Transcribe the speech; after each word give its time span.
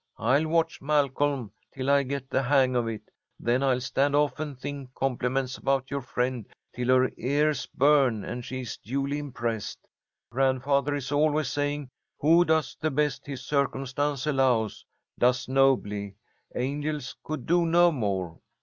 I'll 0.17 0.47
watch 0.47 0.81
Malcolm 0.81 1.51
till 1.71 1.87
I 1.91 2.01
get 2.01 2.27
the 2.31 2.41
hang 2.41 2.75
of 2.75 2.87
it, 2.87 3.11
then 3.39 3.61
I'll 3.61 3.79
stand 3.81 4.15
off 4.15 4.39
and 4.39 4.57
think 4.59 4.95
compliments 4.95 5.57
about 5.59 5.91
your 5.91 6.01
friend 6.01 6.47
till 6.73 6.87
her 6.87 7.11
ears 7.17 7.67
burn 7.67 8.23
and 8.25 8.43
she 8.43 8.61
is 8.61 8.77
duly 8.77 9.19
impressed. 9.19 9.77
Grandfather 10.31 10.95
is 10.95 11.11
always 11.11 11.49
saying, 11.49 11.91
'Who 12.19 12.45
does 12.45 12.75
the 12.81 12.89
best 12.89 13.27
his 13.27 13.45
circumstance 13.45 14.25
allows, 14.25 14.83
does 15.19 15.47
nobly. 15.47 16.15
Angels 16.55 17.15
could 17.23 17.45
do 17.45 17.67
no 17.67 17.91
more.'" 17.91 18.39